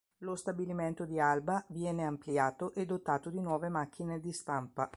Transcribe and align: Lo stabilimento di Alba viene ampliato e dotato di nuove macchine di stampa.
Lo 0.21 0.33
stabilimento 0.35 1.05
di 1.05 1.19
Alba 1.19 1.63
viene 1.67 2.03
ampliato 2.05 2.73
e 2.73 2.87
dotato 2.87 3.29
di 3.29 3.39
nuove 3.39 3.69
macchine 3.69 4.19
di 4.19 4.31
stampa. 4.31 4.89